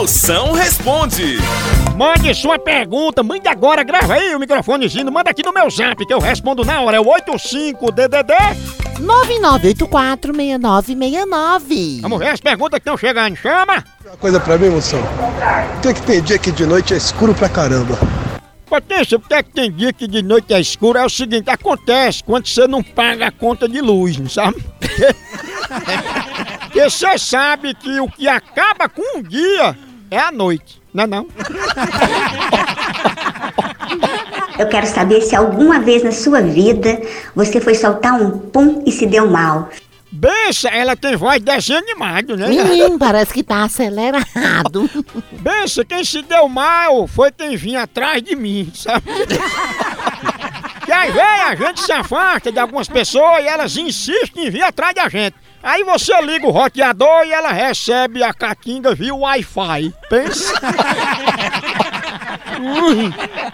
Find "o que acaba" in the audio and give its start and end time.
28.00-28.88